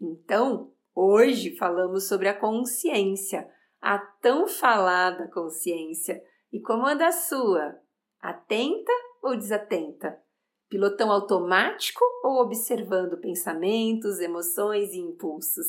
Então, 0.00 0.72
hoje 0.94 1.56
falamos 1.56 2.06
sobre 2.06 2.28
a 2.28 2.38
consciência, 2.38 3.48
a 3.80 3.98
tão 3.98 4.46
falada 4.46 5.28
consciência. 5.32 6.22
E 6.52 6.60
como 6.60 6.86
anda 6.86 7.08
a 7.08 7.12
sua? 7.12 7.78
Atenta 8.20 8.92
ou 9.22 9.36
desatenta? 9.36 10.18
Pilotão 10.68 11.10
automático 11.10 12.04
ou 12.24 12.42
observando 12.42 13.18
pensamentos, 13.18 14.18
emoções 14.18 14.92
e 14.92 14.98
impulsos? 14.98 15.66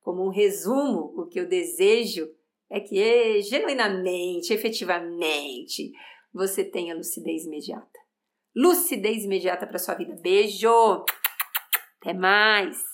Como 0.00 0.24
um 0.24 0.30
resumo, 0.30 1.14
o 1.16 1.26
que 1.26 1.38
eu 1.38 1.48
desejo 1.48 2.28
é 2.68 2.80
que 2.80 3.40
genuinamente, 3.42 4.52
efetivamente, 4.52 5.92
você 6.32 6.64
tenha 6.64 6.94
lucidez 6.94 7.44
imediata. 7.44 7.98
Lucidez 8.54 9.24
imediata 9.24 9.66
para 9.66 9.78
sua 9.78 9.94
vida. 9.94 10.16
Beijo! 10.20 11.04
Até 12.00 12.12
mais! 12.12 12.91